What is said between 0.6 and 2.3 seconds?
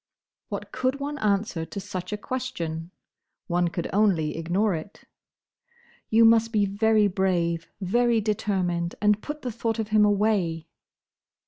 could one answer to such a